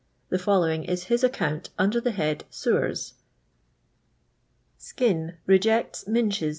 The 0.29 0.39
following 0.39 0.83
is 0.83 1.03
his 1.03 1.23
account, 1.23 1.69
under 1.77 2.01
the 2.01 2.09
head 2.13 2.43
*' 2.47 2.49
Sewers"— 2.63 3.13
Skinn. 4.79 5.37
rejects 5.45 6.05
Minsh's. 6.05 6.49